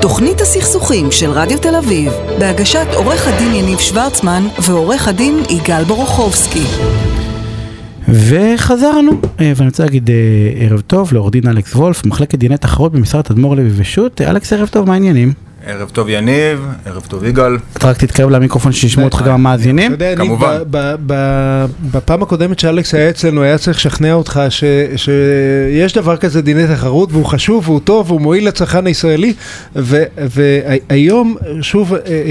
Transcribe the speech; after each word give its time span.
תוכנית 0.00 0.40
הסכסוכים 0.40 1.12
של 1.12 1.30
רדיו 1.30 1.58
תל 1.58 1.76
אביב, 1.76 2.12
בהגשת 2.38 2.86
עורך 2.94 3.28
הדין 3.28 3.54
יניב 3.54 3.78
שוורצמן 3.78 4.42
ועורך 4.66 5.08
הדין 5.08 5.42
יגאל 5.50 5.84
בורוכובסקי. 5.84 6.64
וחזרנו, 8.08 9.12
אה, 9.40 9.52
ואני 9.56 9.68
רוצה 9.68 9.84
להגיד 9.84 10.10
אה, 10.10 10.14
ערב 10.66 10.80
טוב 10.80 11.12
לעורך 11.12 11.32
דין 11.32 11.48
אלכס 11.48 11.74
וולף, 11.74 12.06
מחלקת 12.06 12.38
דיני 12.38 12.56
תחרות 12.56 12.92
במשרד 12.92 13.22
תדמור 13.22 13.56
לוי 13.56 13.70
ושות'. 13.76 14.20
אלכס, 14.20 14.52
ערב 14.52 14.68
טוב, 14.68 14.86
מה 14.86 14.92
העניינים? 14.92 15.32
ערב 15.66 15.88
טוב 15.88 16.08
יניב, 16.08 16.66
ערב 16.86 17.02
טוב 17.08 17.24
יגאל. 17.24 17.56
אתה 17.76 17.88
רק 17.88 17.96
תתקרב 17.96 18.30
למיקרופון 18.30 18.72
שישמעו 18.72 19.04
אותך 19.06 19.22
גם 19.26 19.34
המאזינים. 19.34 19.94
אתה 19.94 20.04
יודע, 20.04 20.16
כמובן. 20.16 20.58
ב- 20.70 20.76
ב- 20.76 20.94
ב- 21.06 21.66
בפעם 21.92 22.22
הקודמת 22.22 22.58
שאלכס 22.58 22.94
היה 22.94 23.10
אצלנו, 23.10 23.42
היה 23.42 23.58
צריך 23.58 23.76
לשכנע 23.76 24.12
אותך 24.12 24.40
שיש 24.96 25.92
דבר 25.94 26.16
כזה 26.16 26.42
דיני 26.42 26.66
תחרות, 26.66 27.12
והוא 27.12 27.24
חשוב, 27.24 27.68
והוא 27.68 27.80
טוב, 27.80 28.10
והוא 28.10 28.20
מועיל 28.20 28.46
לצרכן 28.48 28.86
הישראלי, 28.86 29.32
והיום, 29.76 31.36
שוב, 31.62 31.94
אה, 31.94 32.00
אה, 32.00 32.12
אה, 32.12 32.22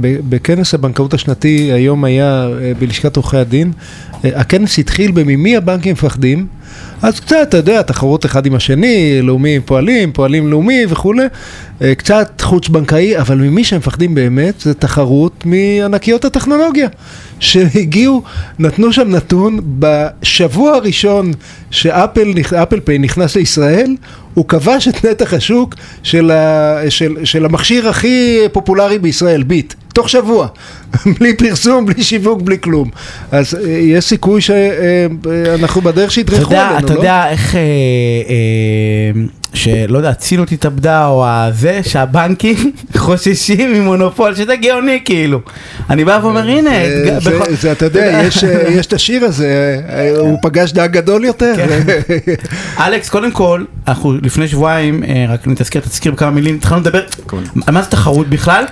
ב- 0.00 0.18
בכנס 0.28 0.74
הבנקאות 0.74 1.14
השנתי, 1.14 1.70
היום 1.72 2.04
היה 2.04 2.48
בלשכת 2.78 3.16
עורכי 3.16 3.36
הדין, 3.36 3.72
הכנס 4.24 4.78
התחיל 4.78 5.10
בממי 5.10 5.56
הבנקים 5.56 5.92
מפחדים. 5.92 6.46
אז 7.06 7.20
קצת, 7.20 7.36
אתה 7.42 7.56
יודע, 7.56 7.82
תחרות 7.82 8.26
אחד 8.26 8.46
עם 8.46 8.54
השני, 8.54 9.22
לאומי 9.22 9.60
פועלים, 9.64 10.12
פועלים 10.12 10.48
לאומי 10.48 10.84
וכולי, 10.88 11.26
אה, 11.82 11.94
קצת 11.94 12.40
חוץ 12.40 12.68
בנקאי, 12.68 13.18
אבל 13.18 13.36
ממי 13.36 13.64
שהם 13.64 13.78
מפחדים 13.78 14.14
באמת 14.14 14.60
זה 14.60 14.74
תחרות 14.74 15.42
מענקיות 15.44 16.24
הטכנולוגיה, 16.24 16.88
שהגיעו, 17.40 18.22
נתנו 18.58 18.92
שם 18.92 19.10
נתון, 19.10 19.60
בשבוע 19.78 20.74
הראשון 20.74 21.32
שאפל 21.70 22.32
אפל 22.62 22.80
פיי 22.80 22.98
נכנס 22.98 23.36
לישראל, 23.36 23.96
הוא 24.34 24.48
כבש 24.48 24.88
את 24.88 25.04
נתח 25.04 25.34
השוק 25.34 25.74
של, 26.02 26.30
ה, 26.30 26.76
של, 26.88 27.16
של 27.24 27.44
המכשיר 27.44 27.88
הכי 27.88 28.38
פופולרי 28.52 28.98
בישראל, 28.98 29.42
ביט, 29.42 29.74
תוך 29.96 30.08
שבוע, 30.08 30.46
בלי 31.18 31.36
פרסום, 31.36 31.86
בלי 31.86 32.02
שיווק, 32.02 32.42
בלי 32.42 32.56
כלום. 32.60 32.90
אז 33.32 33.54
אה, 33.54 33.68
יש 33.70 34.04
סיכוי 34.04 34.40
שאנחנו 34.40 35.80
בדרך 35.80 36.04
אתה 36.04 36.12
שידרכו 36.14 36.40
יודע, 36.42 36.66
עלינו, 36.68 36.86
אתה 36.86 36.94
לא? 36.94 36.98
יודע 36.98 37.28
איך, 37.30 37.54
אה, 37.54 37.60
אה, 37.60 39.22
שלא 39.54 39.98
יודע, 39.98 40.14
צינות 40.14 40.52
התאבדה 40.52 41.06
או 41.06 41.24
הזה, 41.28 41.80
שהבנקים 41.82 42.72
חוששים 42.96 43.72
ממונופול, 43.72 44.34
שזה 44.34 44.56
גאוני 44.56 45.00
כאילו. 45.04 45.40
אני 45.90 46.04
בא 46.04 46.18
ואומר, 46.22 46.48
הנה, 46.48 46.70
אה, 46.74 47.18
זה- 47.60 47.72
אתה 47.72 47.84
יודע, 47.84 48.00
יש, 48.26 48.44
אה, 48.44 48.68
יש 48.70 48.86
את 48.86 48.92
השיר 48.92 49.24
הזה, 49.24 49.80
אה, 49.88 50.18
הוא 50.18 50.38
פגש 50.42 50.72
דג 50.72 50.88
גדול 50.92 51.24
יותר. 51.24 51.52
כן. 51.56 51.82
אלכס, 52.78 53.08
קודם 53.08 53.30
כל, 53.30 53.64
אנחנו 53.88 54.12
לפני 54.22 54.48
שבועיים, 54.48 55.02
אה, 55.04 55.24
רק 55.28 55.46
נתזכר, 55.46 55.80
תזכיר 55.80 56.12
בכמה 56.12 56.30
מילים, 56.30 56.54
התחלנו 56.56 56.80
לדבר 56.80 57.00
על 57.66 57.74
מה 57.74 57.82
זה 57.82 57.90
תחרות 57.90 58.28
בכלל, 58.28 58.64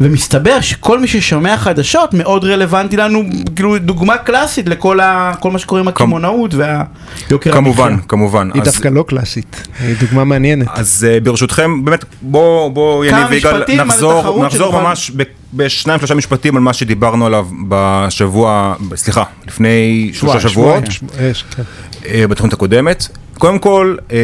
ומסתבר 0.00 0.60
שכל 0.60 0.98
מי 1.00 1.06
ששומע 1.08 1.56
חדשות 1.56 2.14
מאוד 2.14 2.44
רלוונטי 2.44 2.96
לנו, 2.96 3.22
כאילו 3.56 3.78
דוגמה 3.78 4.16
קלאסית 4.18 4.68
לכל 4.68 5.00
ה, 5.00 5.32
כל 5.40 5.50
מה 5.50 5.58
שקורה 5.58 5.80
עם 5.80 5.88
הקמעונאות 5.88 6.54
והיוקר 6.54 7.52
כמובן, 7.52 7.92
המחיה. 7.92 8.06
כמובן. 8.08 8.50
היא 8.54 8.62
אז- 8.62 8.68
דווקא 8.68 8.88
לא 8.88 9.04
קלאסית, 9.08 9.68
היא 9.80 9.94
דוגמה 10.00 10.24
מעניינת. 10.24 10.68
אז 10.74 11.06
אה, 11.10 11.20
ברשותכם, 11.20 11.84
באמת, 11.84 12.04
בואו 12.22 12.70
בוא, 12.70 13.04
יניב 13.04 13.26
ויגאל, 13.30 13.64
נחזור, 13.84 14.44
נחזור 14.46 14.80
ממש 14.82 15.10
ב- 15.16 15.22
בשניים 15.54 15.98
שלושה 15.98 16.14
משפטים 16.14 16.56
על 16.56 16.62
מה 16.62 16.72
שדיברנו 16.72 17.26
עליו 17.26 17.46
בשבוע, 17.68 18.74
סליחה, 18.94 19.22
לפני 19.46 20.10
שלושה 20.14 20.40
שבועות, 20.48 20.84
שבועיים, 20.90 21.30
יש, 21.30 21.44
כן. 21.56 21.62
אה, 22.06 22.26
בתוכנית 22.28 22.52
הקודמת. 22.52 23.08
קודם 23.40 23.58
כל, 23.58 23.96
אה, 24.12 24.16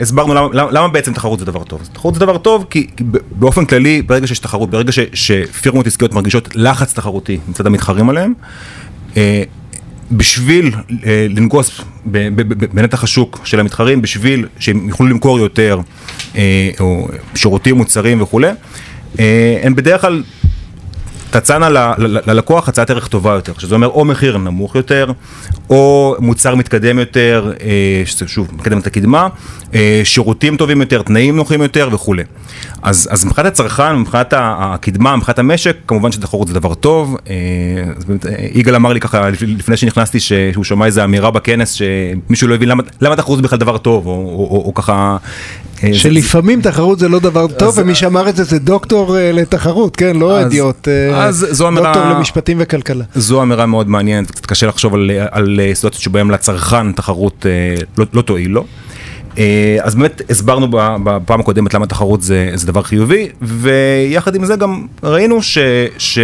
הסברנו 0.00 0.34
למה, 0.34 0.48
למה, 0.52 0.70
למה 0.72 0.88
בעצם 0.88 1.12
תחרות 1.12 1.38
זה 1.38 1.44
דבר 1.44 1.64
טוב. 1.64 1.88
תחרות 1.92 2.14
זה 2.14 2.20
דבר 2.20 2.38
טוב 2.38 2.66
כי, 2.70 2.86
כי 2.96 3.04
באופן 3.30 3.64
כללי, 3.64 4.02
ברגע 4.02 4.26
שיש 4.26 4.38
תחרות, 4.38 4.70
ברגע 4.70 4.92
ש, 4.92 4.98
שפירמות 5.12 5.86
עסקיות 5.86 6.12
מרגישות 6.12 6.48
לחץ 6.56 6.92
תחרותי 6.92 7.38
מצד 7.48 7.66
המתחרים 7.66 8.08
עליהם, 8.08 8.32
אה, 9.16 9.42
בשביל 10.12 10.70
אה, 11.06 11.26
לנגוס 11.30 11.80
בנתח 12.72 13.04
השוק 13.04 13.40
של 13.44 13.60
המתחרים, 13.60 14.02
בשביל 14.02 14.46
שהם 14.58 14.88
יוכלו 14.88 15.06
למכור 15.06 15.38
יותר, 15.38 15.80
אה, 16.36 16.70
או 16.80 17.08
שירותים, 17.34 17.76
מוצרים 17.76 18.22
וכולי, 18.22 18.50
אה, 19.18 19.60
הן 19.62 19.74
בדרך 19.74 20.00
כלל 20.00 20.22
תצענה 21.38 21.68
ללקוח 22.26 22.68
הצעת 22.68 22.90
ערך 22.90 23.08
טובה 23.08 23.32
יותר, 23.34 23.52
שזה 23.58 23.74
אומר 23.74 23.86
או 23.88 24.04
מחיר 24.04 24.36
נמוך 24.38 24.74
יותר, 24.74 25.12
או 25.70 26.16
מוצר 26.18 26.54
מתקדם 26.54 26.98
יותר, 26.98 27.52
אה, 27.62 27.68
שזה 28.06 28.28
שוב 28.28 28.48
מקדם 28.58 28.78
את 28.78 28.86
הקדמה, 28.86 29.28
אה, 29.74 30.00
שירותים 30.04 30.56
טובים 30.56 30.80
יותר, 30.80 31.02
תנאים 31.02 31.36
נוחים 31.36 31.62
יותר 31.62 31.88
וכולי. 31.92 32.22
אז, 32.82 33.08
אז 33.10 33.24
מבחינת 33.24 33.46
הצרכן, 33.46 33.96
מבחינת 33.96 34.34
הקדמה, 34.36 35.16
מבחינת 35.16 35.38
המשק, 35.38 35.76
כמובן 35.86 36.12
שתחרות 36.12 36.48
זה 36.48 36.54
דבר 36.54 36.74
טוב. 36.74 37.16
אה, 37.30 37.34
אז 37.96 38.04
באמת, 38.04 38.26
יגאל 38.54 38.74
אמר 38.74 38.92
לי 38.92 39.00
ככה 39.00 39.30
לפ- 39.30 39.42
לפני 39.42 39.76
שנכנסתי 39.76 40.20
שהוא 40.20 40.64
שמע 40.64 40.86
איזה 40.86 41.04
אמירה 41.04 41.30
בכנס 41.30 41.72
שמישהו 41.72 42.48
לא 42.48 42.54
הבין 42.54 42.68
למה, 42.68 42.82
למה 43.00 43.16
תחרות 43.16 43.36
זה 43.38 43.42
בכלל 43.42 43.58
דבר 43.58 43.78
טוב, 43.78 44.06
או, 44.06 44.12
או, 44.12 44.48
או, 44.50 44.62
או 44.66 44.74
ככה... 44.74 45.16
אה, 45.84 45.88
זה- 45.92 45.98
שלפעמים 45.98 46.60
תחרות 46.62 46.98
זה 46.98 47.08
לא 47.08 47.18
דבר 47.18 47.46
טוב, 47.46 47.74
ומי 47.78 47.94
שאמר 47.94 48.28
את 48.28 48.36
זה 48.36 48.44
זה 48.44 48.58
דוקטור 48.58 49.16
לתחרות, 49.32 49.96
כן, 49.96 50.16
לא 50.16 50.38
אידיוט, 50.40 50.88
אה, 50.88 51.23
אז 51.24 51.46
זו 51.50 51.68
אמירה- 51.68 51.92
דוקטור 51.94 52.12
למשפטים 52.12 52.56
וכלכלה. 52.60 53.04
זו 53.14 53.42
אמירה 53.42 53.66
מאוד 53.66 53.88
מעניינת, 53.88 54.30
קצת 54.30 54.46
קשה 54.46 54.66
לחשוב 54.66 54.94
על, 54.94 55.10
על 55.30 55.60
אה, 55.62 55.74
סיטואציות 55.74 56.02
שבהן 56.02 56.30
לצרכן 56.30 56.92
תחרות 56.92 57.46
אה, 57.48 57.50
לא, 57.98 58.04
לא 58.12 58.22
תועיל 58.22 58.50
לו. 58.50 58.64
אה, 59.38 59.76
אז 59.82 59.94
באמת 59.94 60.22
הסברנו 60.30 60.66
ב- 60.70 60.96
בפעם 61.04 61.40
הקודמת 61.40 61.74
למה 61.74 61.86
תחרות 61.86 62.22
זה, 62.22 62.50
זה 62.54 62.66
דבר 62.66 62.82
חיובי, 62.82 63.28
ויחד 63.42 64.34
עם 64.34 64.44
זה 64.44 64.56
גם 64.56 64.86
ראינו 65.02 65.42
ש... 65.42 65.58
ש... 65.98 66.18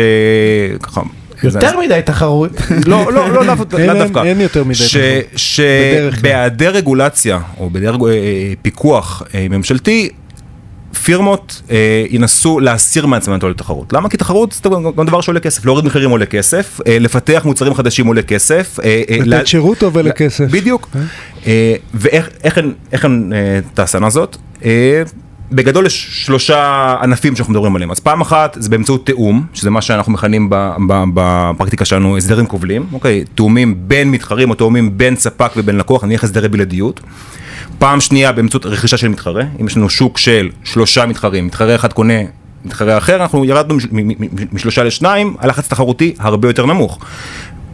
ככה... 0.82 1.00
יותר 1.42 1.78
מדי 1.80 2.00
תחרות. 2.04 2.50
לא, 2.86 3.12
לא, 3.12 3.30
לא, 3.32 3.40
אין- 3.78 3.98
דווקא. 3.98 4.22
אין 4.24 4.40
יותר 4.40 4.64
מדי 4.64 4.74
ש- 4.74 4.96
תחרות. 4.96 5.38
שבהיעדר 5.38 6.70
רגולציה, 6.70 7.38
או 7.58 7.70
בהיעדר 7.70 7.96
אה, 8.08 8.14
פיקוח 8.62 9.22
אה, 9.34 9.46
ממשלתי, 9.50 10.08
פירמות 11.04 11.62
אה, 11.70 11.76
ינסו 12.10 12.60
להסיר 12.60 13.06
מעצמם 13.06 13.34
את 13.38 13.44
התחרות. 13.44 13.92
למה? 13.92 14.08
כי 14.08 14.16
תחרות 14.16 14.52
זה 14.52 14.70
גם 14.96 15.06
דבר 15.06 15.20
שעולה 15.20 15.40
כסף. 15.40 15.64
להוריד 15.64 15.84
מחירים 15.84 16.10
עולה 16.10 16.26
כסף, 16.26 16.80
אה, 16.86 16.98
לפתח 16.98 17.42
מוצרים 17.44 17.74
חדשים 17.74 18.06
עולה 18.06 18.22
כסף. 18.22 18.78
אה, 18.84 19.02
אה, 19.10 19.16
לתת 19.16 19.26
לה- 19.26 19.46
שירות 19.46 19.78
טוב 19.78 19.96
עולה 19.96 20.12
כסף. 20.12 20.44
בדיוק. 20.50 20.88
אה, 21.46 21.74
ואיך 21.94 22.28
איך 22.92 23.04
הן- 23.04 23.32
אה, 23.32 23.60
תעשנה 23.74 24.10
זאת? 24.10 24.36
אה, 24.64 25.02
בגדול 25.52 25.86
יש 25.86 26.08
שלושה 26.24 26.56
ענפים 27.02 27.36
שאנחנו 27.36 27.52
מדברים 27.52 27.76
עליהם. 27.76 27.90
אז 27.90 28.00
פעם 28.00 28.20
אחת 28.20 28.56
זה 28.60 28.68
באמצעות 28.68 29.06
תיאום, 29.06 29.46
שזה 29.54 29.70
מה 29.70 29.82
שאנחנו 29.82 30.12
מכנים 30.12 30.50
בפרקטיקה 31.14 31.84
שלנו 31.84 32.16
הסדרים 32.16 32.46
כובלים, 32.46 32.86
אוקיי? 32.92 33.24
תיאומים 33.34 33.74
בין 33.78 34.10
מתחרים 34.10 34.50
או 34.50 34.54
תיאומים 34.54 34.98
בין 34.98 35.16
ספק 35.16 35.50
ובין 35.56 35.76
לקוח, 35.76 36.04
נניח 36.04 36.24
הסדרי 36.24 36.48
בלעדיות. 36.48 37.00
פעם 37.80 38.00
שנייה 38.00 38.32
באמצעות 38.32 38.66
רכישה 38.66 38.96
של 38.96 39.08
מתחרה, 39.08 39.42
אם 39.60 39.66
יש 39.66 39.76
לנו 39.76 39.90
שוק 39.90 40.18
של 40.18 40.48
שלושה 40.64 41.06
מתחרים, 41.06 41.46
מתחרה 41.46 41.74
אחד 41.74 41.92
קונה 41.92 42.14
מתחרה 42.64 42.98
אחר, 42.98 43.16
אנחנו 43.16 43.44
ירדנו 43.44 43.76
משלושה 44.52 44.82
לשניים, 44.82 45.36
הלחץ 45.38 45.68
תחרותי 45.68 46.14
הרבה 46.18 46.48
יותר 46.48 46.66
נמוך. 46.66 46.98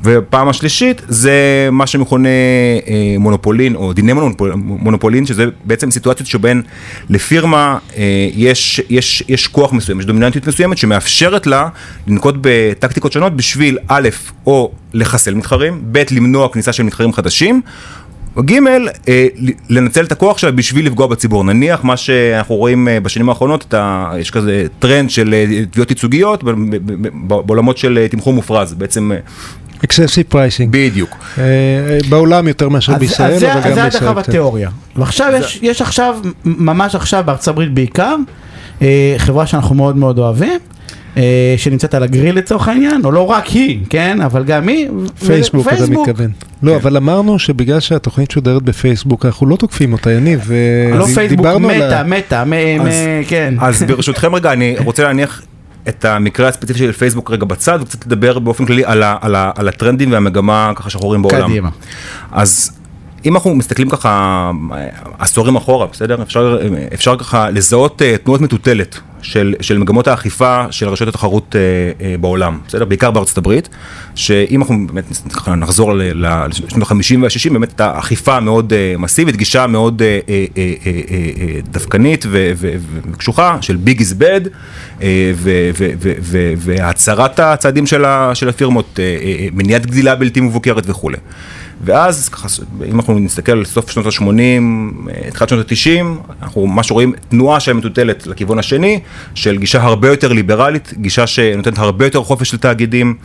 ופעם 0.05 0.49
השלישית 0.49 1.03
זה 1.09 1.69
מה 1.73 1.87
שמכונה 1.87 2.29
אה, 2.29 3.17
מונופולין 3.19 3.75
או 3.75 3.93
דיני 3.93 4.13
מונופול, 4.13 4.53
מונופולין 4.55 5.27
שזה 5.27 5.45
בעצם 5.65 5.91
סיטואציות 5.91 6.29
שבהן 6.29 6.63
לפירמה 7.11 7.79
אה, 7.97 8.29
יש, 8.35 8.81
יש, 8.89 9.23
יש 9.29 9.49
כוח 9.49 9.73
מסוים, 9.73 10.01
יש 10.01 10.07
דומיננטיות 10.07 10.49
מסוימת 10.49 10.79
שמאפשרת 10.79 11.47
לה 11.47 11.69
לנקוט 12.07 12.35
בטקטיקות 12.41 13.13
שונות 13.13 13.37
בשביל 13.37 13.79
א' 13.89 14.09
או 14.47 14.73
לחסל 14.95 15.35
מתחרים, 15.35 15.83
ב' 15.93 16.03
למנוע 16.11 16.49
כניסה 16.53 16.73
של 16.73 16.83
מתחרים 16.83 17.13
חדשים 17.13 17.63
ג', 18.41 18.53
אה, 19.09 19.27
לנצל 19.71 20.05
את 20.05 20.13
הכוח 20.13 20.39
שלה 20.39 20.51
בשביל 20.51 20.87
לפגוע 20.87 21.07
בציבור. 21.07 21.45
נניח 21.45 21.85
מה 21.85 21.97
שאנחנו 21.97 22.55
רואים 22.55 22.89
אה, 22.89 23.01
בשנים 23.01 23.29
האחרונות, 23.29 23.75
יש 24.19 24.31
כזה 24.31 24.67
טרנד 24.79 25.11
של 25.11 25.35
אה, 25.35 25.65
תביעות 25.71 25.91
ייצוגיות 25.91 26.45
בעולמות 27.23 27.77
של 27.79 28.07
תמחור 28.11 28.33
מופרז, 28.33 28.75
בעצם 28.75 29.11
excessive 29.85 30.25
pricing. 30.29 30.69
בדיוק. 30.73 31.17
בעולם 32.09 32.49
יותר 32.49 32.69
מאשר 32.69 32.95
בישראל, 32.99 33.33
אז 33.33 33.41
זה- 33.41 33.53
אבל 33.53 33.61
אז 33.61 33.67
גם 33.69 33.75
זה 33.75 33.83
בישראל. 33.85 34.09
הדחה 34.09 34.21
קצת. 34.23 34.29
בתיאוריה. 34.29 34.71
ועכשיו 34.97 35.33
יש- 35.39 35.59
יש 35.63 35.83
עכשיו, 35.83 36.17
ממש 36.45 36.95
עכשיו 36.95 37.23
בארצות 37.27 37.49
הברית 37.49 37.75
בעיקר, 37.75 38.17
חברה 39.19 39.47
שאנחנו 39.47 39.75
מאוד 39.75 39.97
מאוד 39.97 40.19
אוהבים. 40.19 40.59
אה, 41.17 41.55
שנמצאת 41.57 41.95
על 41.95 42.03
הגריל 42.03 42.37
לצורך 42.37 42.69
העניין, 42.69 43.01
או 43.05 43.13
לא 43.13 43.31
רק 43.31 43.47
היא, 43.47 43.81
כן, 43.91 44.21
אבל 44.21 44.45
גם 44.45 44.69
היא. 44.69 44.89
פייסבוק, 45.27 45.69
אתה. 45.69 45.87
מתכוון. 45.87 46.31
לא, 46.63 46.77
אבל 46.77 46.97
אמרנו 46.97 47.39
שבגלל 47.39 47.81
שהתוכנית 47.81 48.31
שודרת 48.31 48.63
בפייסבוק, 48.63 49.27
אנחנו 49.27 49.47
לא 49.47 49.57
תוקפים 49.57 49.93
אותה, 49.93 50.13
יניב. 50.13 50.51
לא 50.95 51.07
ודיברנו 51.17 51.69
פייסבוק, 51.69 52.07
מטה, 52.07 52.45
מטה, 52.45 52.45
כן. 53.29 53.55
אז 53.61 53.83
ברשותכם 53.83 54.35
רגע, 54.35 54.53
אני 54.53 54.77
רוצה 54.79 55.05
להניח 55.05 55.43
את 55.89 56.05
המקרה 56.05 56.49
הספציפי 56.49 56.79
של 56.79 56.93
פייסבוק 56.93 57.31
רגע 57.31 57.45
בצד, 57.45 57.79
וקצת 57.83 58.07
לדבר 58.07 58.39
באופן 58.39 58.67
כללי 58.67 58.85
על, 58.85 59.03
ה, 59.03 59.17
על, 59.21 59.35
ה, 59.35 59.51
על 59.57 59.69
הטרנדים 59.69 60.13
והמגמה 60.13 60.73
ככה 60.77 60.91
שאנחנו 60.91 61.09
רואים 61.09 61.23
בעולם. 61.23 61.51
קדימה. 61.51 61.69
אז 62.33 62.71
אם 63.25 63.35
אנחנו 63.35 63.55
מסתכלים 63.55 63.89
ככה 63.89 64.51
אה, 64.73 64.87
עשורים 65.19 65.57
אחורה, 65.57 65.87
בסדר? 65.87 66.23
אפשר, 66.23 66.59
אפשר 66.95 67.17
ככה 67.17 67.51
לזהות 67.51 68.03
אה, 68.03 68.17
תנועות 68.25 68.41
מטוטלת 68.41 69.01
של, 69.23 69.55
של 69.61 69.79
מגמות 69.79 70.09
האכיפה 70.09 70.65
של 70.71 70.89
רשויות 70.89 71.15
התחרות 71.15 71.57
אה, 71.57 71.61
אה, 72.07 72.15
בעולם, 72.19 72.59
בסדר? 72.69 72.85
בעיקר 72.85 73.11
בארצות 73.11 73.39
הברית, 73.39 73.69
שאם 74.15 74.61
אנחנו 74.61 74.87
באמת 74.87 75.05
נחזור 75.57 75.93
לשנות 75.95 76.91
ה-50 76.91 76.95
וה-60, 77.23 77.53
באמת 77.53 77.69
הייתה 77.71 77.99
אכיפה 77.99 78.41
מאוד 78.41 78.73
אה, 78.73 78.95
מסיבית, 78.99 79.37
גישה 79.37 79.67
מאוד 79.67 80.03
אה, 80.03 80.19
אה, 80.29 80.45
אה, 80.57 80.73
אה, 80.87 80.91
אה, 81.41 81.61
דווקנית 81.71 82.25
ו- 82.29 82.53
ו- 82.57 82.73
וקשוחה 83.13 83.59
של 83.61 83.77
ביג 83.77 83.99
איז 83.99 84.13
בד, 84.15 84.41
והצהרת 86.57 87.41
הצעדים 87.41 87.87
של, 87.87 88.05
ה- 88.05 88.31
של 88.35 88.49
הפירמות, 88.49 88.99
אה, 88.99 89.05
אה, 89.05 89.37
אה, 89.41 89.49
מניעת 89.53 89.87
גדילה 89.87 90.15
בלתי 90.17 90.41
מבוקרת 90.41 90.85
וכולי. 90.87 91.17
ואז, 91.85 92.29
ככה, 92.29 92.49
אם 92.89 92.97
אנחנו 92.97 93.19
נסתכל 93.19 93.53
על 93.53 93.65
סוף 93.65 93.91
שנות 93.91 94.07
ה-80, 94.07 94.23
תחילת 95.33 95.49
שנות 95.49 95.73
ה-90, 95.73 96.05
אנחנו 96.43 96.67
ממש 96.67 96.91
רואים 96.91 97.13
תנועה 97.29 97.61
שמטוטלת 97.61 98.27
לכיוון 98.27 98.59
השני, 98.59 99.01
של 99.35 99.59
גישה 99.59 99.83
הרבה 99.83 100.09
יותר 100.09 100.33
ליברלית, 100.33 100.95
גישה 100.97 101.27
שנותנת 101.27 101.79
הרבה 101.79 102.07
יותר 102.07 102.23
חופש 102.23 102.55
לתאגידים. 102.55 103.17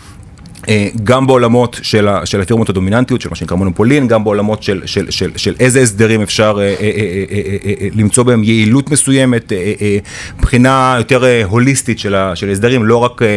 אה, 0.70 0.88
גם 1.04 1.28
בעולמות 1.28 1.80
של, 1.82 2.08
ה, 2.08 2.26
של 2.26 2.42
הפירמות 2.42 2.70
הדומיננטיות, 2.70 3.22
של 3.22 3.30
מה 3.30 3.36
שנקרא 3.36 3.58
מונופולין, 3.58 4.08
גם 4.08 4.24
בעולמות 4.24 4.64
של, 4.64 4.82
של, 4.86 5.12
של, 5.12 5.32
של 5.36 5.56
איזה 5.60 5.82
הסדרים 5.82 6.22
אפשר 6.22 6.58
אה, 6.60 6.64
אה, 6.64 6.74
אה, 6.80 7.24
אה, 7.32 7.58
אה, 7.82 7.88
למצוא 7.94 8.24
בהם 8.24 8.44
יעילות 8.44 8.92
מסוימת, 8.92 9.52
אה, 9.52 9.74
אה, 9.82 9.98
בחינה 10.42 10.96
יותר 10.98 11.24
אה, 11.26 11.44
הוליסטית 11.46 12.00
של, 12.00 12.16
ה, 12.16 12.36
של 12.36 12.50
הסדרים, 12.50 12.86
לא 12.86 12.98
רק 12.98 13.22
אה, 13.22 13.28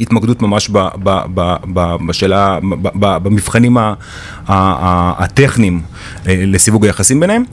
התמקדות 0.00 0.42
ממש 0.42 0.68
ב, 0.68 0.78
ב, 0.78 1.20
ב, 1.34 1.54
ב, 1.72 1.96
בשאלה, 2.08 2.58
ב, 2.62 2.88
ב, 2.94 3.18
במבחנים 3.22 3.78
ה, 3.78 3.82
ה, 3.82 3.94
ה, 4.46 5.24
הטכניים 5.24 5.80
אה, 6.28 6.42
לסיווג 6.46 6.86
היחסים 6.86 7.20
ביניהם. 7.20 7.44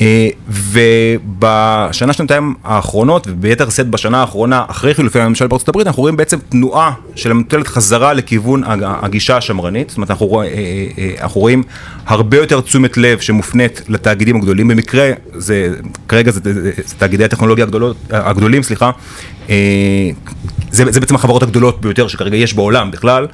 אה, 0.00 0.28
ובשנה 0.48 2.12
שנתיים 2.12 2.54
האחרונות 2.64 3.26
וביתר 3.30 3.70
שאת 3.70 3.88
בשנה 3.88 4.20
האחרונה 4.20 4.64
אחרי 4.68 4.94
חילופי 4.94 5.20
הממשל 5.20 5.46
בארצות 5.46 5.68
הברית 5.68 5.86
אנחנו 5.86 6.00
רואים 6.00 6.16
בעצם 6.16 6.38
תנועה 6.48 6.92
של 7.14 7.32
מוטלת 7.32 7.66
חזרה 7.68 8.12
לכיוון 8.12 8.62
הגישה 8.66 9.36
השמרנית, 9.36 9.88
זאת 9.88 9.96
אומרת 9.96 10.10
אנחנו, 10.10 10.26
רואים, 10.26 10.52
אה, 10.52 10.58
אה, 10.98 11.22
אנחנו 11.22 11.40
רואים 11.40 11.62
הרבה 12.06 12.36
יותר 12.36 12.60
תשומת 12.60 12.96
לב 12.96 13.20
שמופנית 13.20 13.82
לתאגידים 13.88 14.36
הגדולים, 14.36 14.68
במקרה 14.68 15.10
זה, 15.34 15.74
כרגע 16.08 16.30
זה, 16.30 16.40
זה, 16.44 16.70
זה 16.86 16.94
תאגידי 16.98 17.24
הטכנולוגיה 17.24 17.64
הגדולות, 17.64 17.96
הגדולים, 18.10 18.62
סליחה, 18.62 18.90
זה, 20.72 20.84
זה 20.92 21.00
בעצם 21.00 21.14
החברות 21.14 21.42
הגדולות 21.42 21.80
ביותר 21.80 22.08
שכרגע 22.08 22.36
יש 22.36 22.54
בעולם 22.54 22.90
בכלל, 22.90 23.26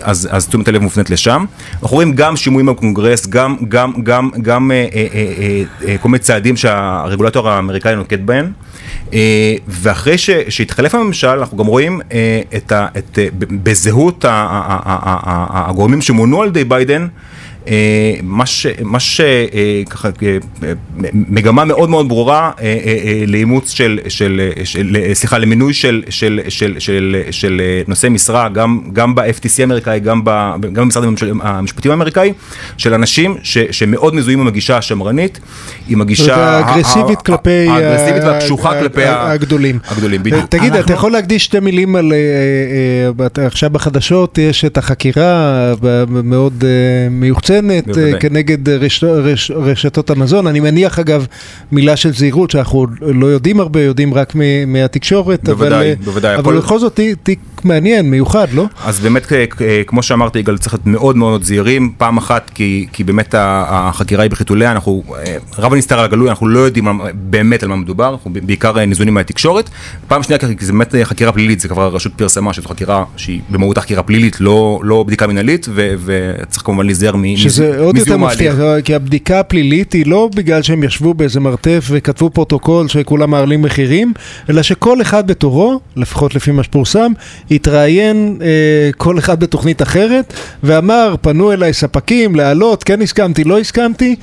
אז, 0.00 0.28
אז 0.30 0.48
תשומת 0.48 0.68
הלב 0.68 0.82
מופנית 0.82 1.10
לשם. 1.10 1.44
אנחנו 1.72 1.94
רואים 1.94 2.12
גם 2.12 2.36
שימועים 2.36 2.66
בקונגרס, 2.66 3.26
גם, 3.26 3.56
גם, 3.68 3.92
גם, 4.02 4.30
גם 4.42 4.70
אה, 4.70 4.86
אה, 4.94 5.62
אה, 5.88 5.98
כל 5.98 6.08
מיני 6.08 6.18
צעדים 6.18 6.56
שהרגולטור 6.56 7.48
האמריקאי 7.48 7.96
נוקט 7.96 8.18
בהם. 8.18 8.52
ואחרי 9.68 10.18
שהתחלף 10.48 10.94
הממשל, 10.94 11.28
אנחנו 11.28 11.56
גם 11.56 11.66
רואים 11.66 12.00
את, 12.56 12.72
את, 12.98 13.18
בזהות 13.62 14.24
הגורמים 14.28 16.00
שמונו 16.00 16.42
על 16.42 16.48
ידי 16.48 16.64
ביידן, 16.64 17.06
מה 18.82 19.00
שככה, 19.00 20.08
מגמה 21.12 21.64
מאוד 21.64 21.90
מאוד 21.90 22.08
ברורה 22.08 22.50
לאימוץ 23.26 23.70
של, 23.70 23.98
של, 24.08 24.50
של, 24.64 24.96
סליחה, 25.12 25.38
למינוי 25.38 25.74
של, 25.74 26.02
של, 26.08 26.40
של, 26.48 26.74
של, 26.78 27.22
של 27.30 27.60
נושאי 27.88 28.08
משרה, 28.08 28.48
גם, 28.48 28.80
גם 28.92 29.14
ב-FTC 29.14 29.60
האמריקאי, 29.60 30.00
גם, 30.00 30.20
ב, 30.24 30.30
גם 30.72 30.84
במשרד 30.84 31.04
המשפטים 31.40 31.90
האמריקאי, 31.90 32.32
של 32.76 32.94
אנשים 32.94 33.36
ש, 33.42 33.58
שמאוד 33.58 34.14
מזוהים 34.14 34.40
עם 34.40 34.46
הגישה 34.46 34.76
השמרנית, 34.76 35.40
עם 35.88 36.00
הגישה 36.00 36.36
האגרסיבית 36.36 37.22
כלפי, 37.22 37.68
האגרסיבית 37.68 38.22
והקשוחה 38.24 38.80
כלפי 38.80 39.04
הגדולים. 39.04 39.78
הגדולים, 39.88 40.22
בדיוק. 40.22 40.46
תגיד, 40.46 40.74
אתה 40.74 40.92
יכול 40.92 41.12
להקדיש 41.12 41.44
שתי 41.44 41.60
מילים 41.60 41.96
על, 41.96 42.12
עכשיו 43.36 43.70
בחדשות 43.70 44.38
יש 44.38 44.64
את 44.64 44.78
החקירה 44.78 45.74
מאוד 46.08 46.64
מיוחצת. 47.10 47.51
מוחצנת 47.60 47.86
בוודאי. 47.86 48.20
כנגד 48.20 48.68
רש, 48.68 49.04
רש, 49.04 49.50
רשתות 49.50 50.10
המזון. 50.10 50.46
אני 50.46 50.60
מניח 50.60 50.98
אגב 50.98 51.26
מילה 51.72 51.96
של 51.96 52.12
זהירות 52.12 52.50
שאנחנו 52.50 52.86
לא 53.00 53.26
יודעים 53.26 53.60
הרבה, 53.60 53.82
יודעים 53.82 54.14
רק 54.14 54.32
מהתקשורת, 54.66 55.48
בוודאי, 55.48 55.92
אבל, 55.92 56.04
בוודאי, 56.04 56.36
אבל 56.36 56.58
בכל 56.58 56.78
זאת 56.78 57.00
תיק 57.22 57.38
מעניין, 57.64 58.10
מיוחד, 58.10 58.46
לא? 58.52 58.66
אז 58.84 59.00
באמת, 59.00 59.26
כמו 59.86 60.02
שאמרתי, 60.02 60.38
יגאל, 60.38 60.58
צריך 60.58 60.74
להיות 60.74 60.86
מאוד 60.86 61.16
מאוד 61.16 61.42
זהירים. 61.42 61.92
פעם 61.98 62.16
אחת, 62.16 62.50
כי, 62.54 62.86
כי 62.92 63.04
באמת 63.04 63.34
החקירה 63.38 64.22
היא 64.22 64.30
בחיתוליה, 64.30 64.72
אנחנו, 64.72 65.02
רב 65.58 65.72
הנסתר 65.72 65.98
על 65.98 66.04
הגלוי, 66.04 66.28
אנחנו 66.30 66.48
לא 66.48 66.58
יודעים 66.58 66.88
באמת 67.14 67.62
על 67.62 67.68
מה 67.68 67.76
מדובר, 67.76 68.12
אנחנו 68.12 68.30
בעיקר 68.42 68.84
ניזונים 68.84 69.14
מהתקשורת. 69.14 69.70
פעם 70.08 70.22
שנייה, 70.22 70.38
כי 70.38 70.64
זה 70.64 70.72
באמת 70.72 70.94
חקירה 71.02 71.32
פלילית, 71.32 71.60
זה 71.60 71.68
כבר 71.68 71.82
הרשות 71.82 72.12
פרסמה 72.16 72.52
שזו 72.52 72.68
חקירה 72.68 73.04
שהיא 73.16 73.40
במהות 73.50 73.78
חקירה 73.78 74.02
פלילית, 74.02 74.40
לא, 74.40 74.80
לא 74.82 75.02
בדיקה 75.02 75.26
מנהלית, 75.26 75.66
וצריך 76.04 76.62
כמובן 76.64 76.86
להיזהר 76.86 77.16
מ... 77.16 77.36
שזה 77.42 77.78
עוד 77.78 77.96
יותר 77.96 78.16
מפתיע, 78.16 78.54
כי 78.84 78.94
הבדיקה 78.94 79.40
הפלילית 79.40 79.92
היא 79.92 80.06
לא 80.06 80.28
בגלל 80.34 80.62
שהם 80.62 80.84
ישבו 80.84 81.14
באיזה 81.14 81.40
מרתף 81.40 81.88
וכתבו 81.90 82.30
פרוטוקול 82.30 82.88
שכולם 82.88 83.30
מעלים 83.30 83.62
מחירים, 83.62 84.12
אלא 84.50 84.62
שכל 84.62 85.02
אחד 85.02 85.26
בתורו, 85.26 85.80
לפחות 85.96 86.34
לפי 86.34 86.50
מה 86.50 86.62
שפורסם, 86.62 87.12
התראיין 87.50 88.38
אה, 88.42 88.90
כל 88.96 89.18
אחד 89.18 89.40
בתוכנית 89.40 89.82
אחרת, 89.82 90.34
ואמר, 90.62 91.14
פנו 91.20 91.52
אליי 91.52 91.72
ספקים 91.72 92.36
להעלות, 92.36 92.84
כן 92.84 93.02
הסכמתי, 93.02 93.44
לא 93.44 93.58
הסכמתי. 93.58 94.16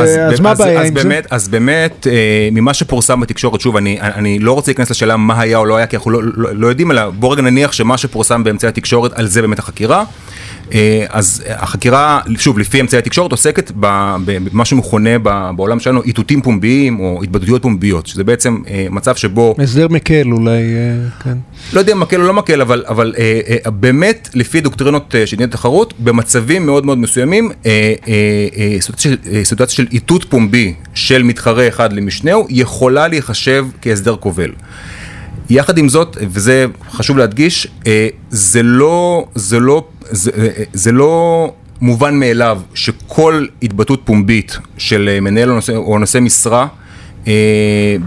אז, 0.00 0.18
אז 0.32 0.40
מה 0.40 0.50
הבעיה 0.50 0.82
עם 0.82 0.94
באמת, 0.94 1.24
זה? 1.28 1.36
אז 1.36 1.48
באמת, 1.48 2.06
אה, 2.10 2.48
ממה 2.52 2.74
שפורסם 2.74 3.20
בתקשורת, 3.20 3.60
שוב, 3.60 3.76
אני, 3.76 3.98
אני 4.00 4.38
לא 4.38 4.52
רוצה 4.52 4.70
להיכנס 4.70 4.90
לשאלה 4.90 5.16
מה 5.16 5.40
היה 5.40 5.58
או 5.58 5.64
לא 5.64 5.76
היה, 5.76 5.86
כי 5.86 5.96
אנחנו 5.96 6.10
לא, 6.10 6.22
לא, 6.22 6.50
לא 6.52 6.66
יודעים 6.66 6.90
עליו, 6.90 7.12
בוא 7.18 7.32
רגע 7.32 7.42
נניח 7.42 7.72
שמה 7.72 7.98
שפורסם 7.98 8.44
באמצעי 8.44 8.68
התקשורת, 8.68 9.12
על 9.12 9.26
זה 9.26 9.42
באמת 9.42 9.58
החקירה. 9.58 10.04
אז 11.08 11.42
החקירה, 11.48 12.20
שוב, 12.38 12.58
לפי 12.58 12.80
אמצעי 12.80 12.98
התקשורת, 12.98 13.30
עוסקת 13.30 13.72
במה 13.74 14.64
שמכונה 14.64 15.18
בעולם 15.56 15.80
שלנו 15.80 16.02
איתותים 16.02 16.42
פומביים 16.42 17.00
או 17.00 17.20
התבטאויות 17.22 17.62
פומביות, 17.62 18.06
שזה 18.06 18.24
בעצם 18.24 18.62
מצב 18.90 19.16
שבו... 19.16 19.54
הסדר 19.58 19.88
מקל 19.88 20.32
אולי, 20.32 20.62
כן. 21.24 21.38
לא 21.72 21.78
יודע 21.78 21.92
אם 21.92 22.00
מקל 22.00 22.20
או 22.20 22.26
לא 22.26 22.34
מקל, 22.34 22.60
אבל, 22.60 22.84
אבל 22.88 23.14
באמת, 23.66 24.28
לפי 24.34 24.60
דוקטרינות 24.60 25.14
של 25.24 25.36
דיני 25.36 25.50
תחרות, 25.50 25.94
במצבים 25.98 26.66
מאוד 26.66 26.86
מאוד 26.86 26.98
מסוימים, 26.98 27.50
סיטואציה 29.44 29.76
של 29.76 29.86
איתות 29.92 30.24
פומבי 30.24 30.74
של 30.94 31.22
מתחרה 31.22 31.68
אחד 31.68 31.92
למשנהו, 31.92 32.46
יכולה 32.50 33.08
להיחשב 33.08 33.66
כהסדר 33.82 34.16
כובל. 34.16 34.50
יחד 35.50 35.78
עם 35.78 35.88
זאת, 35.88 36.16
וזה 36.20 36.66
חשוב 36.90 37.18
להדגיש, 37.18 37.66
זה 38.30 38.62
לא, 38.62 39.26
זה 39.34 39.60
לא, 39.60 39.84
זה, 40.10 40.30
זה 40.72 40.92
לא 40.92 41.52
מובן 41.80 42.18
מאליו 42.18 42.60
שכל 42.74 43.46
התבטאות 43.62 44.00
פומבית 44.04 44.58
של 44.78 45.18
מנהל 45.22 45.50
או 45.50 45.54
נושא, 45.54 45.76
או 45.76 45.98
נושא 45.98 46.18
משרה 46.18 46.60
אה, 46.62 46.66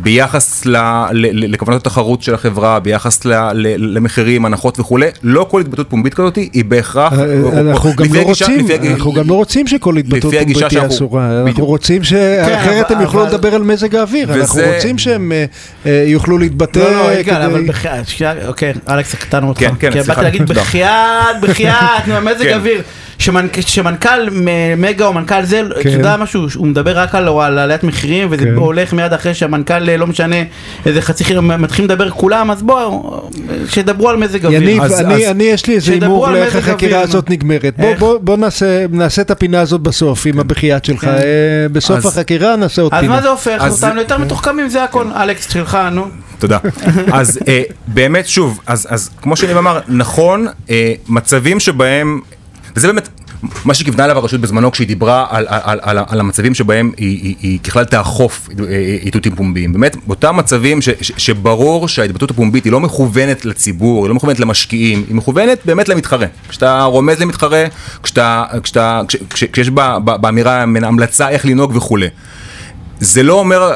ביחס 0.01 0.65
ל, 0.65 0.77
ל, 1.11 1.53
לכוונות 1.53 1.81
התחרות 1.81 2.23
של 2.23 2.33
החברה, 2.33 2.79
ביחס 2.79 3.25
ל, 3.25 3.33
ל, 3.53 3.95
למחירים, 3.97 4.45
הנחות 4.45 4.79
וכולי, 4.79 5.07
לא 5.23 5.47
כל 5.49 5.61
התבטאות 5.61 5.89
פומבית 5.89 6.13
כזאת 6.13 6.35
היא 6.35 6.65
בהכרח, 6.65 7.13
אנחנו 7.13 7.89
או, 7.89 7.95
גם 7.95 8.13
לא 8.13 8.21
רוצים, 8.21 8.67
אנחנו 8.91 9.13
גם 9.13 9.29
לא 9.29 9.33
רוצים 9.33 9.67
שכל 9.67 9.97
התבטאות 9.97 10.33
פומבית 10.35 10.57
תהיה 10.67 10.87
אסורה, 10.87 11.41
אנחנו 11.41 11.65
רוצים 11.65 12.03
שאחרת 12.03 12.87
כן, 12.87 12.95
הם 12.95 13.01
יוכלו. 13.01 13.25
לדבר 13.25 13.55
על 13.55 13.61
מזג 13.61 13.95
האוויר. 13.95 14.33
אנחנו 14.33 14.61
רוצים 14.75 14.97
שהם 14.97 15.31
יוכלו 15.85 16.37
להתבטא. 16.37 16.79
לא, 16.79 16.91
לא, 16.91 17.13
יגאל. 17.13 17.41
אבל 17.41 17.67
בחייאת, 17.67 18.05
אוקיי, 18.47 18.73
אלכס, 18.89 19.15
קטענו 19.15 19.49
אותך, 19.49 19.59
כן, 19.59 19.73
כן, 19.79 19.91
כי 19.91 20.01
באתי 20.01 20.21
להגיד 20.21 20.47
בחייאת, 20.47 21.41
בחייאת, 21.41 22.07
מזג 22.07 22.59
האוויר. 23.27 23.49
שמנכ"ל 23.67 24.29
מגה 24.77 25.05
או 25.05 25.13
מנכ"ל 25.13 25.43
זה, 25.43 25.61
אתה 25.79 25.89
יודע 25.89 26.17
משהו, 26.17 26.47
הוא 26.55 26.67
מדבר 26.67 26.97
רק 26.99 27.15
על 27.15 27.27
עליית 27.57 27.83
מחירים 27.83 28.27
וזה 28.31 28.45
הולך 28.55 28.93
מיד 28.93 29.13
אחרי 29.13 29.33
שהמנכ"ל 29.33 29.79
לא 29.79 30.07
משנה 30.07 30.35
איזה 30.85 31.01
חצי 31.01 31.23
חיר, 31.23 31.41
מתחילים 31.41 31.89
לדבר 31.91 32.09
כולם, 32.09 32.51
אז 32.51 32.61
בואו, 32.63 33.21
שידברו 33.69 34.09
על 34.09 34.17
מזג 34.17 34.45
אוויר. 34.45 34.61
יניב, 34.61 34.81
אני 35.29 35.43
יש 35.43 35.65
לי 35.65 35.75
איזה 35.75 35.93
הימור 35.93 36.29
לאיך 36.29 36.55
החקירה 36.55 37.01
הזאת 37.01 37.29
נגמרת. 37.29 37.79
בוא 37.99 38.37
נעשה 38.91 39.21
את 39.21 39.31
הפינה 39.31 39.61
הזאת 39.61 39.81
בסוף 39.81 40.25
עם 40.25 40.39
הבחייאת 40.39 40.85
שלך, 40.85 41.07
בסוף 41.71 42.05
החקירה 42.05 42.55
נעשה 42.55 42.81
עוד 42.81 42.91
פינה. 42.91 43.03
אז 43.03 43.09
מה 43.09 43.21
זה 43.21 43.29
הופך 43.29 43.65
אותנו 43.71 44.01
יותר 44.01 44.17
מתוחכמים, 44.17 44.69
זה 44.69 44.83
הכל, 44.83 45.05
אלכס 45.15 45.51
שלך, 45.53 45.77
נו. 45.91 46.05
תודה. 46.39 46.57
אז 47.11 47.39
באמת, 47.87 48.27
שוב, 48.27 48.59
אז 48.67 49.09
כמו 49.21 49.35
שאני 49.35 49.53
אמר, 49.53 49.79
נכון, 49.87 50.47
מצבים 51.07 51.59
שבהם... 51.59 52.19
וזה 52.75 52.87
באמת, 52.87 53.09
מה 53.65 53.73
שכיוונה 53.73 54.05
אליו 54.05 54.17
הרשות 54.17 54.41
בזמנו 54.41 54.71
כשהיא 54.71 54.87
דיברה 54.87 55.25
על, 55.29 55.45
על, 55.49 55.79
על, 55.81 55.97
על 56.07 56.19
המצבים 56.19 56.53
שבהם 56.53 56.91
היא, 56.97 57.19
היא, 57.23 57.35
היא 57.41 57.59
ככלל 57.59 57.85
תאכוף 57.85 58.49
איתותים 59.01 59.35
פומביים. 59.35 59.73
באמת, 59.73 59.97
באותם 60.07 60.37
מצבים 60.37 60.81
ש, 60.81 60.89
ש, 61.01 61.11
שברור 61.17 61.87
שההתבטאות 61.87 62.31
הפומבית 62.31 62.63
היא 62.63 62.71
לא 62.71 62.79
מכוונת 62.79 63.45
לציבור, 63.45 64.03
היא 64.03 64.09
לא 64.09 64.15
מכוונת 64.15 64.39
למשקיעים, 64.39 65.03
היא 65.07 65.15
מכוונת 65.15 65.59
באמת 65.65 65.89
למתחרה. 65.89 66.27
כשאתה 66.49 66.83
רומז 66.83 67.19
למתחרה, 67.19 67.65
כשאתה, 68.03 68.45
כשאתה, 68.63 69.01
כש, 69.07 69.15
כש, 69.29 69.43
כשיש 69.43 69.69
בה, 69.69 69.99
באמירה 69.99 70.61
המלצה 70.61 71.29
איך 71.29 71.45
לנהוג 71.45 71.75
וכולי. 71.75 72.07
זה 72.99 73.23
לא 73.23 73.33
אומר 73.33 73.73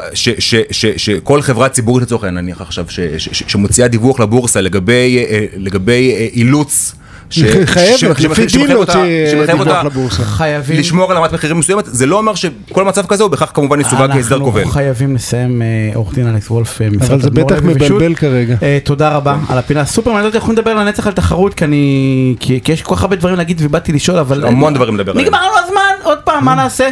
שכל 0.96 1.42
חברה 1.42 1.68
ציבורית 1.68 2.02
לצורך 2.02 2.24
העניין, 2.24 2.44
נניח 2.44 2.60
עכשיו, 2.60 2.86
שמוציאה 3.32 3.88
דיווח 3.88 4.20
לבורסה 4.20 4.60
לגבי, 4.60 5.24
אה, 5.28 5.44
לגבי 5.56 6.14
אה, 6.16 6.26
אילוץ 6.32 6.94
ש... 7.30 7.42
חייבת, 7.64 8.20
לפי 8.20 8.46
דין 8.46 8.66
להוציא 8.66 9.00
דיווח 9.46 9.84
לבורסה. 9.84 10.22
חייבים. 10.22 10.78
לשמור 10.78 11.10
על 11.10 11.16
רמת 11.18 11.32
מחירים 11.32 11.58
מסוימת, 11.58 11.84
זה 11.86 12.06
לא 12.06 12.18
אומר 12.18 12.34
שכל 12.34 12.84
מצב 12.84 13.06
כזה 13.06 13.22
הוא 13.22 13.30
בכך 13.30 13.50
כמובן 13.54 13.80
יסווג 13.80 14.12
כהסדר 14.12 14.38
כובל. 14.40 14.60
אנחנו 14.60 14.72
חייבים 14.72 15.14
לסיים, 15.14 15.62
אה, 15.62 15.66
עורך 15.94 16.14
דין 16.14 16.26
אלכס 16.28 16.50
וולף, 16.50 16.80
משרד 16.90 17.10
אבל 17.10 17.20
זה 17.20 17.30
בטח 17.30 17.56
מבלבל 17.62 18.14
כרגע. 18.14 18.56
תודה 18.84 19.08
רבה 19.08 19.36
על 19.48 19.58
הפינה 19.58 19.80
הסופר 19.80 20.12
מעניינת, 20.12 20.34
אנחנו 20.34 20.52
נדבר 20.52 20.74
לנצח 20.74 21.06
על 21.06 21.12
תחרות, 21.12 21.54
כי 21.54 21.64
אני, 21.64 22.34
כי 22.40 22.60
יש 22.68 22.82
כל 22.82 22.96
כך 22.96 23.02
הרבה 23.02 23.16
דברים 23.16 23.36
להגיד 23.36 23.60
ובאתי 23.64 23.92
לשאול, 23.92 24.18
אבל... 24.18 24.46
המון 24.46 24.74
דברים 24.74 24.94
לדבר 24.96 25.12
עליהם. 25.12 25.26
נגמר 25.26 25.38
לנו 25.42 25.58
הזמן, 25.64 25.80
עוד 26.02 26.18
פעם, 26.24 26.44
מה 26.44 26.54
נעשה? 26.54 26.88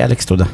אלכס, 0.00 0.24
תודה. 0.24 0.44